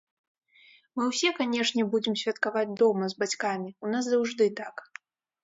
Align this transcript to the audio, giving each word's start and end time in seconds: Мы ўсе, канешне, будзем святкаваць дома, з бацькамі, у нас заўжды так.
Мы 0.99 1.03
ўсе, 1.09 1.29
канешне, 1.39 1.85
будзем 1.91 2.15
святкаваць 2.23 2.73
дома, 2.81 3.11
з 3.15 3.21
бацькамі, 3.21 3.69
у 3.87 3.93
нас 3.95 4.03
заўжды 4.11 4.51
так. 4.63 4.75